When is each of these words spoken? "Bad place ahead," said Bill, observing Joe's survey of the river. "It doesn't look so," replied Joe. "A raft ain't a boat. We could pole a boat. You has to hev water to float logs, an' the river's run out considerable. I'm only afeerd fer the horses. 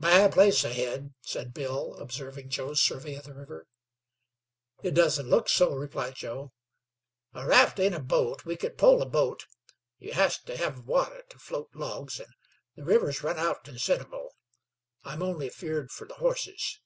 "Bad 0.00 0.32
place 0.32 0.64
ahead," 0.64 1.14
said 1.20 1.54
Bill, 1.54 1.94
observing 2.00 2.48
Joe's 2.48 2.80
survey 2.80 3.14
of 3.14 3.22
the 3.22 3.32
river. 3.32 3.68
"It 4.82 4.90
doesn't 4.94 5.30
look 5.30 5.48
so," 5.48 5.72
replied 5.72 6.16
Joe. 6.16 6.50
"A 7.32 7.46
raft 7.46 7.78
ain't 7.78 7.94
a 7.94 8.00
boat. 8.00 8.44
We 8.44 8.56
could 8.56 8.76
pole 8.76 9.00
a 9.00 9.06
boat. 9.06 9.46
You 10.00 10.14
has 10.14 10.36
to 10.46 10.56
hev 10.56 10.80
water 10.88 11.22
to 11.30 11.38
float 11.38 11.68
logs, 11.76 12.18
an' 12.18 12.34
the 12.74 12.82
river's 12.82 13.22
run 13.22 13.38
out 13.38 13.62
considerable. 13.62 14.34
I'm 15.04 15.22
only 15.22 15.48
afeerd 15.48 15.92
fer 15.92 16.06
the 16.06 16.14
horses. 16.14 16.80